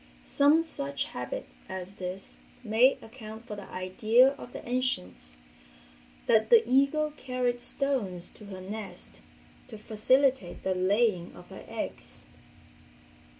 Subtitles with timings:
[0.25, 5.37] Some such habit as this may account for the idea of the ancients
[6.25, 9.21] that the eagle carried stones to her nest
[9.67, 12.25] to facilitate the laying of her eggs.